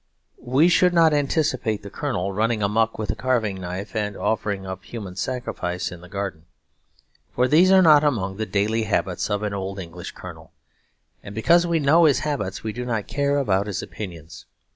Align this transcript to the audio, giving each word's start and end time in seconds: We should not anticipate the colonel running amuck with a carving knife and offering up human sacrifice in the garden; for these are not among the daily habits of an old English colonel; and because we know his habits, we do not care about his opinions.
We 0.47 0.67
should 0.67 0.95
not 0.95 1.13
anticipate 1.13 1.83
the 1.83 1.91
colonel 1.91 2.31
running 2.33 2.63
amuck 2.63 2.97
with 2.97 3.11
a 3.11 3.15
carving 3.15 3.61
knife 3.61 3.95
and 3.95 4.17
offering 4.17 4.65
up 4.65 4.83
human 4.83 5.15
sacrifice 5.15 5.91
in 5.91 6.01
the 6.01 6.09
garden; 6.09 6.45
for 7.35 7.47
these 7.47 7.71
are 7.71 7.83
not 7.83 8.03
among 8.03 8.37
the 8.37 8.47
daily 8.47 8.85
habits 8.85 9.29
of 9.29 9.43
an 9.43 9.53
old 9.53 9.77
English 9.77 10.13
colonel; 10.13 10.53
and 11.21 11.35
because 11.35 11.67
we 11.67 11.77
know 11.77 12.05
his 12.05 12.21
habits, 12.21 12.63
we 12.63 12.73
do 12.73 12.83
not 12.83 13.05
care 13.05 13.37
about 13.37 13.67
his 13.67 13.83
opinions. 13.83 14.47